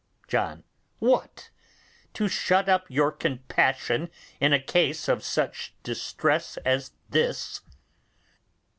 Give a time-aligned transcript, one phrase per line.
[0.27, 0.63] John.
[0.97, 1.51] What!
[2.15, 7.61] To shut up your compassion in a case of such distress as this?